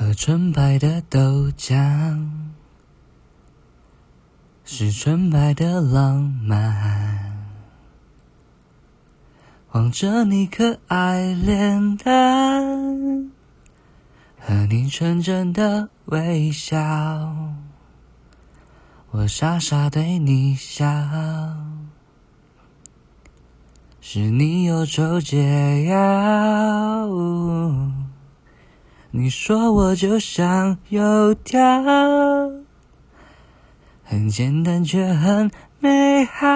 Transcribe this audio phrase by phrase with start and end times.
[0.00, 2.26] 喝纯白的豆浆，
[4.64, 7.46] 是纯白的浪漫。
[9.72, 13.30] 望着你可爱脸蛋，
[14.38, 17.36] 和你纯真的微笑，
[19.10, 20.86] 我傻傻对你笑。
[24.00, 27.06] 是你有抽解药，
[29.12, 31.58] 你说我就像油条，
[34.04, 36.46] 很简单却很美好。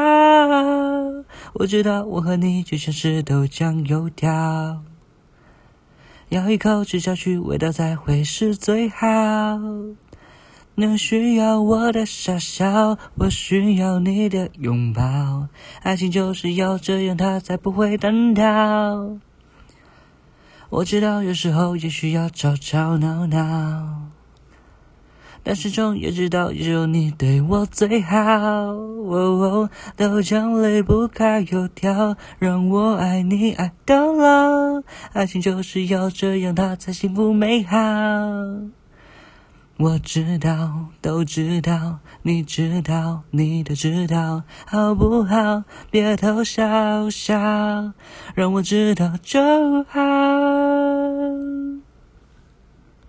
[1.54, 4.82] 我知道我和你就像是豆浆油条，
[6.28, 9.06] 咬一口吃下去，味道才会是最好。
[10.76, 15.48] 你需要我的傻笑，我需要你的拥抱。
[15.82, 19.18] 爱情就是要这样，它才不会单调。
[20.70, 24.10] 我知道有时候也需要吵吵闹闹，
[25.42, 28.18] 但始终也知道只有你对我最好。
[28.18, 34.82] 哦，豆浆离不开油条，让我爱你爱到老。
[35.12, 37.78] 爱情就是要这样，它才幸福美好。
[39.76, 45.64] 我知道，都知道，你知道，你都知道，好不好？
[45.90, 47.92] 别偷笑笑，
[48.34, 49.40] 让我知道就
[49.88, 50.00] 好。